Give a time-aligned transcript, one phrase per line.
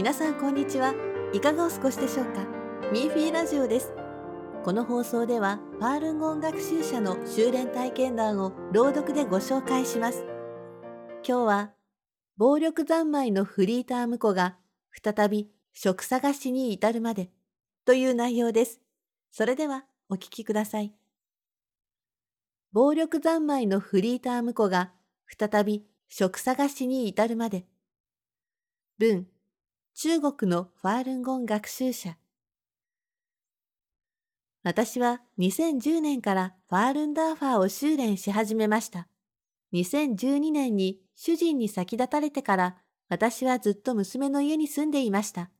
[0.00, 0.94] 皆さんこんにちは。
[1.34, 2.46] いかがお過ごしでしょうか
[2.90, 3.92] ミーフィーラジオです。
[4.64, 10.24] この放送では、パールンゴン学習者の修練体験談を朗読でご紹介します。
[11.22, 11.72] 今日は、
[12.38, 14.56] 暴力三昧のフリーター婿が
[14.90, 17.28] 再び職探しに至るまで
[17.84, 18.80] という内容です。
[19.30, 20.94] それではお聞きください。
[22.72, 24.92] 暴力三昧のフリーター婿が
[25.26, 27.66] 再び職探しに至るまで。
[28.96, 29.26] 文
[30.02, 32.16] 中国のファールンゴン学習者。
[34.62, 39.08] 私は2010年からファールンダーファーを修練し始めました。
[39.74, 42.76] 2012年に主人に先立たれてから
[43.10, 45.50] 私はずっと娘の家に住んでいました。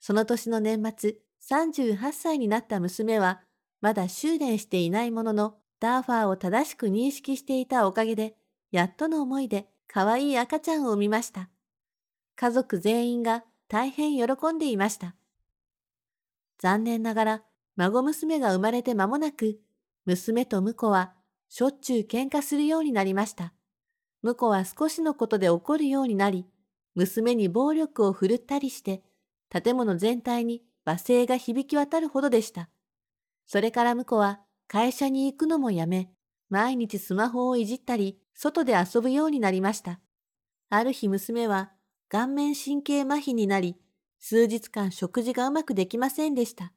[0.00, 3.42] その年の年末、38歳になった娘は
[3.82, 8.34] まだ修練していないもののダーファーを正しく認識していたおかげで、
[8.70, 11.50] やっとの思いで可愛い赤ちゃんを産みました。
[12.34, 15.14] 家族全員が大変喜んでいました。
[16.58, 17.42] 残念ながら、
[17.76, 19.58] 孫娘が生まれて間もなく、
[20.04, 21.14] 娘と婿は
[21.48, 23.52] しょっちゅう喧嘩するようになりました。
[24.22, 26.46] 婿は少しのことで怒るようになり、
[26.94, 29.02] 娘に暴力を振るったりして、
[29.50, 32.70] 建物全体に罵声が響き渡るほどでした。
[33.46, 36.10] それから婿は会社に行くのもやめ、
[36.48, 40.00] 毎日スマホをいじったり、外で遊ぶようになりました。
[40.70, 41.72] ある日娘は
[42.14, 43.74] 顔面神経麻痺になり、
[44.20, 46.72] 数日間食事がうまくできませんでした。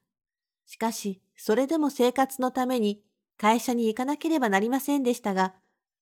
[0.66, 3.04] しかし、それでも生活のために
[3.36, 5.54] 会社に行かなければなりませんでしたが、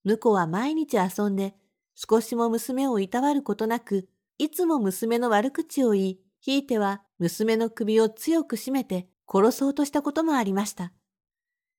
[0.06, 1.55] 婿は毎日遊んで、
[1.95, 10.95] 少しも娘をいたわることなく、いつも娘の悪口を言い、ひいては娘の首を強く締めて殺そうとしたこともありました。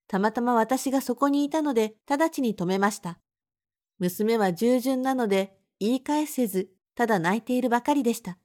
[0.08, 3.18] たまたま私がそこにいたので直ちに止めました。
[3.98, 8.40] 娘は従順なので言い返せずただ泣いているばかりでした。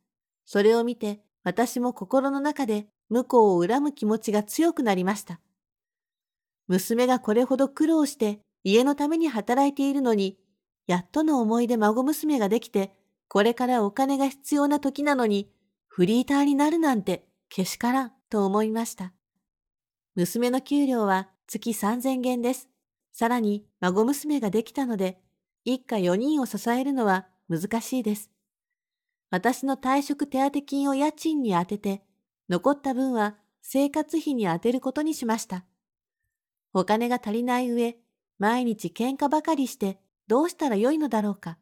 [0.44, 5.40] それを見て、私も心の中で向こうを恨む気持ちが強くなりました。
[6.68, 10.38] 娘がこれほど苦労して家のために働いているのに、
[10.86, 12.94] やっとの思い出孫娘ができて、
[13.26, 15.50] これからお金が必要な時なのに、
[15.88, 19.14] フリーターになるなんてけしからんと思いました。
[20.14, 22.68] 娘の給料は月3000元です。
[23.12, 25.18] さらに孫娘ができたので、
[25.64, 28.30] 一家4人を支えるのは難しいです。
[29.32, 32.04] 私の退職手当金を家賃に充てて、
[32.50, 35.64] 残った分は生活費に充てることにしました。
[36.74, 37.96] お金が足りない上、
[38.38, 41.56] 毎日喧嘩ばかりしてどうしたらよいのだろうか。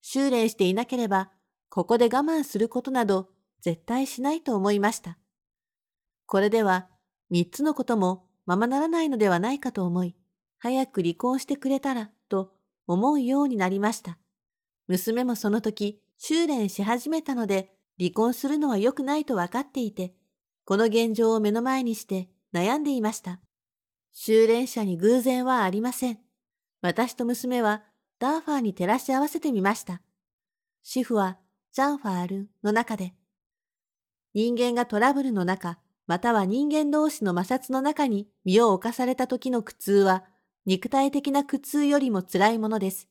[0.00, 1.30] 修練していなければ、
[1.68, 3.28] ここで我慢することなど
[3.60, 5.18] 絶対しないと思いました。
[6.24, 6.88] これでは
[7.28, 10.16] 三つのこともままならないのではないかと思い、
[10.58, 12.54] 早く離婚してくれたらと
[12.86, 14.16] 思うようになりました。
[14.86, 20.14] 娘もその時、修練し始めたので、離婚するのは良くないと分かっていて、
[20.64, 23.40] この現状を目の前にして悩んでいました。
[24.12, 26.18] 修練者に偶然はありません。
[26.82, 27.82] 私と娘は
[28.18, 30.02] ダーファーに照らし合わせてみました。
[30.82, 31.38] 主婦は
[31.72, 33.14] ジャンファールの中で、
[34.34, 40.24] 人間がトラブルの中、または人間同士の摩擦の中に身を侵された時の苦痛は、
[40.66, 43.08] 肉体的な苦痛よりも辛いものです。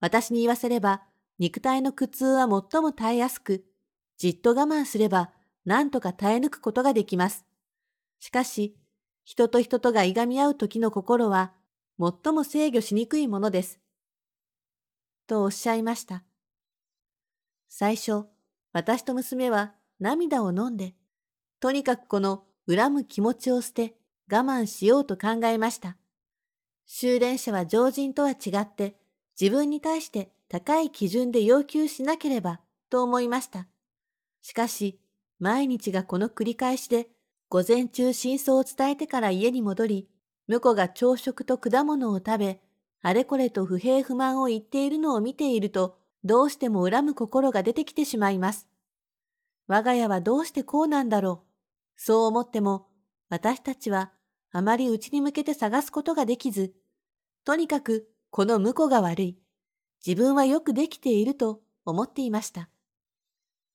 [0.00, 1.02] 私に言わせれば、
[1.38, 3.64] 肉体の苦痛は最も耐えやすく、
[4.16, 5.30] じっと我慢すれば
[5.64, 7.46] 何とか耐え抜くことができます。
[8.18, 8.76] しかし、
[9.24, 11.52] 人と人とがいがみ合う時の心は、
[12.00, 13.78] 最も制御しにくいものです。
[15.26, 16.24] とおっしゃいました。
[17.68, 18.24] 最初、
[18.72, 20.94] 私と娘は涙を飲んで、
[21.60, 23.94] とにかくこの恨む気持ちを捨て
[24.30, 25.96] 我慢しようと考えました。
[26.86, 28.96] 修練者は常人とは違って
[29.38, 32.60] 自分に対して高い基準で要求しなければ
[32.90, 33.68] と思いました。
[34.40, 34.98] しかし、
[35.38, 37.08] 毎日がこの繰り返しで、
[37.48, 40.08] 午前中真相を伝えてから家に戻り、
[40.48, 42.60] 婿が朝食と果物を食べ、
[43.02, 48.66] あれこれと不平不満を言っているのを見ていると、どうしても恨む心が出てきてしまいます。
[49.66, 51.48] 我が家はどうしてこうなんだろう。
[51.96, 52.88] そう思っても、
[53.28, 54.12] 私たちは
[54.50, 56.72] あまり内に向けて探すことができず、
[57.44, 59.38] とにかくこの婿が悪い。
[60.06, 62.68] 自分はよくできていると思っていました。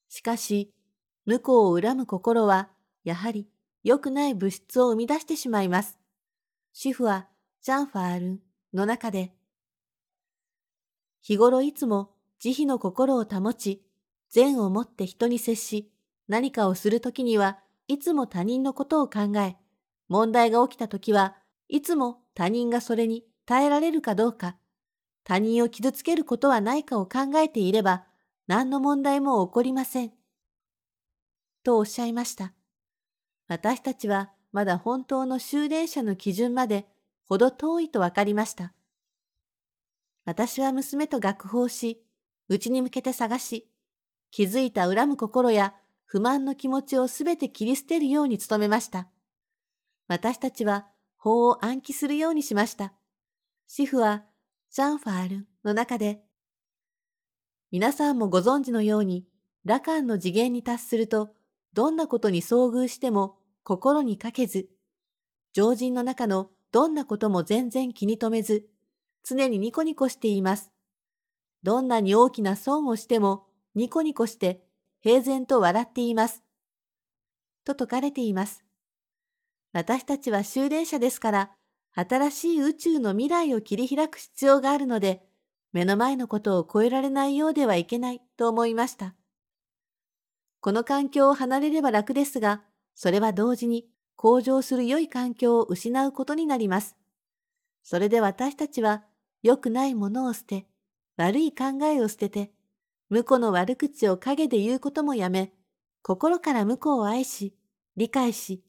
[0.10, 0.72] しかし、
[1.26, 2.70] 向こうを恨む心は、
[3.04, 3.48] やはり
[3.84, 5.98] 良くない物質を生み出してしまいます。
[6.72, 7.28] 主婦は
[7.62, 8.42] ジャンファール
[8.74, 9.34] の中で、
[11.22, 13.82] 日頃いつも慈悲の心を保ち、
[14.30, 15.92] 善をもって人に接し、
[16.28, 19.56] 何かをするときにはいつも他人のことを考え、
[20.10, 21.36] 問題が起きたときは
[21.70, 24.58] いつも他人がそれに耐えられるかどうか
[25.24, 28.06] 他人を傷つけることはないかを考えていれば、
[28.48, 30.12] 何の問題も起こりません。
[31.64, 32.54] とおっしゃいました。
[33.48, 36.88] 私たちはまだ本当の修練者の基準まで
[37.26, 38.74] ほど遠いとわかりました。
[40.26, 42.02] 私は娘と学法し、
[42.50, 43.70] 内に向けて探し、
[44.32, 45.74] 気づいた恨む心や
[46.06, 49.08] 不満の気持ちをすべて切り捨てるように努めました。
[50.08, 50.88] 私たちは
[51.18, 52.94] 法を暗記するようにしました。
[53.68, 54.24] 主婦は、
[54.76, 56.24] ジャンファールの中で、
[57.70, 59.24] 皆さんもご存知のように、
[59.66, 61.30] 羅漢の次元に達すると、
[61.74, 64.70] どんなことに遭遇しても心にかけず、
[65.54, 68.66] 常人の中のどんなことも全然気に留めず、
[69.24, 70.72] 常にニコニコしています。
[71.62, 74.64] どんなに大きな損をしてもニコニコして
[75.02, 76.42] 平然と笑っています。
[77.64, 78.64] と説かれています。
[79.72, 81.52] 私たちは修練者ですから、
[81.96, 85.24] 新しい宇宙の未来を切り開く必要があるので、
[85.74, 89.16] 目の前のことを超えられないようではいけないと思いました。
[90.60, 92.64] この環境を離れれば楽ですが、
[92.96, 96.96] それは同時に向上する良い環境を失うことになります。
[97.84, 99.04] それで私たちは
[99.42, 100.66] 良くないものを捨て、
[101.18, 102.54] 悪い考えを捨てて、
[103.10, 105.54] 婿の悪口を陰で言うこともやめ、
[106.02, 107.56] 心から婿を愛し、
[107.98, 108.64] 理解し、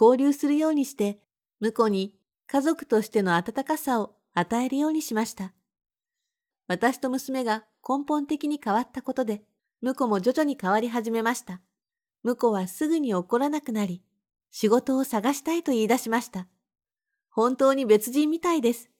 [0.00, 1.20] 交流するようにして、
[1.60, 2.19] 婿に
[2.52, 5.52] 家族としての温かさを与えるようにしました。
[6.66, 9.44] 私と娘が根本的に変わったことで、
[9.82, 11.60] 婿も徐々に変わり始めました。
[12.24, 14.02] 婿はすぐに怒らなくなり、
[14.50, 16.48] 仕事を探したいと言い出しました。
[17.30, 18.90] 本当に別人みたいです。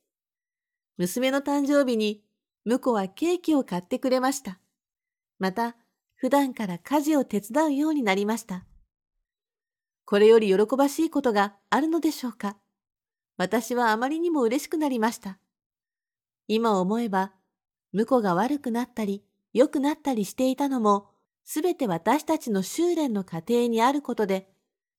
[0.97, 2.23] 娘の誕生日に、
[2.64, 4.61] 婿はケーキを買ってくれました。
[5.41, 5.75] また、
[6.14, 8.64] 普段から家事を手伝うようになりました。
[10.05, 12.60] これより喜ばしいことがあるのでしょうか
[13.40, 15.38] 私はあまりにも嬉しくなりました。
[16.46, 17.32] 今思えば、
[17.94, 21.08] 婿が悪くなったり、良くなったりしていたのも、
[21.42, 24.52] すべて私たちの修練の過程にあることで、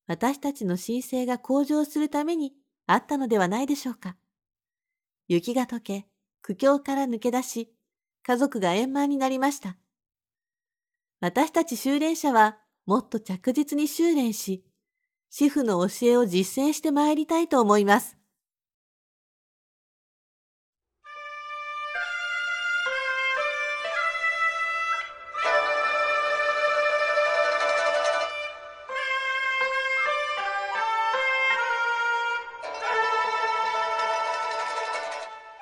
[0.08, 2.56] 私たちの神聖が向上するために
[2.88, 4.18] あったのではないでしょうか。
[5.28, 6.08] 雪が溶け、
[6.42, 7.72] 苦境から抜け出し、
[8.24, 9.78] 家族が円満になりました。
[11.20, 12.58] 私たち修練者は
[12.88, 14.66] もっと着実に修練し、
[15.30, 18.18] 主婦の教えを実践してまいりたいと思います。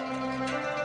[0.00, 0.79] した。